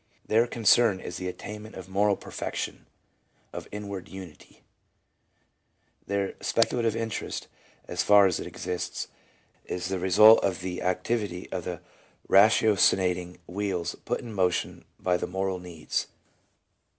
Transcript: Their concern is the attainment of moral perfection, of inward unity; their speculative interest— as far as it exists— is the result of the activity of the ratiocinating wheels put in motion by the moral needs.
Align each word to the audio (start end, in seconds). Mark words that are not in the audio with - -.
Their 0.25 0.47
concern 0.47 0.99
is 0.99 1.17
the 1.17 1.27
attainment 1.27 1.75
of 1.75 1.87
moral 1.87 2.15
perfection, 2.15 2.87
of 3.53 3.67
inward 3.71 4.09
unity; 4.09 4.63
their 6.07 6.33
speculative 6.41 6.95
interest— 6.95 7.47
as 7.87 8.01
far 8.01 8.25
as 8.25 8.39
it 8.39 8.47
exists— 8.47 9.09
is 9.75 9.89
the 9.89 9.99
result 9.99 10.43
of 10.43 10.61
the 10.61 10.81
activity 10.81 11.51
of 11.51 11.65
the 11.65 11.81
ratiocinating 12.27 13.37
wheels 13.45 13.93
put 14.03 14.21
in 14.21 14.33
motion 14.33 14.85
by 14.99 15.17
the 15.17 15.27
moral 15.27 15.59
needs. 15.59 16.07